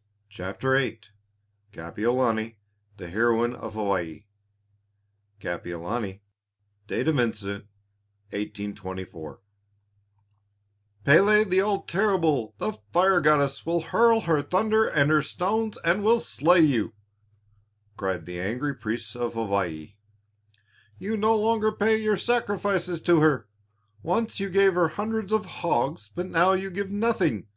]CHAPTER 0.30 0.76
VIII 0.78 1.00
KAPIOLANI, 1.72 2.54
THE 2.98 3.08
HEROINE 3.10 3.56
OF 3.56 3.74
HAWAII 3.74 4.26
Kapiolani 5.40 6.22
(Date 6.86 7.08
of 7.08 7.18
Incident, 7.18 7.64
1824) 8.28 9.40
"Pélé 11.04 11.50
the 11.50 11.60
all 11.60 11.82
terrible, 11.82 12.54
the 12.58 12.74
fire 12.92 13.20
goddess, 13.20 13.66
will 13.66 13.80
hurl 13.80 14.20
her 14.20 14.40
thunder 14.40 14.86
and 14.86 15.10
her 15.10 15.20
stones, 15.22 15.76
and 15.84 16.04
will 16.04 16.20
slay 16.20 16.60
you," 16.60 16.92
cried 17.96 18.24
the 18.24 18.38
angry 18.38 18.72
priests 18.72 19.16
of 19.16 19.34
Hawaii. 19.34 19.94
"You 20.96 21.16
no 21.16 21.34
longer 21.36 21.72
pay 21.72 21.96
your 22.00 22.16
sacrifices 22.16 23.00
to 23.00 23.18
her. 23.18 23.48
Once 24.00 24.38
you 24.38 24.48
gave 24.48 24.74
her 24.74 24.90
hundreds 24.90 25.32
of 25.32 25.44
hogs, 25.46 26.08
but 26.14 26.26
now 26.26 26.52
you 26.52 26.70
give 26.70 26.92
nothing. 26.92 27.48